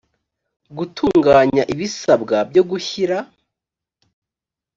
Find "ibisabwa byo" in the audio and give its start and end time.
1.73-2.63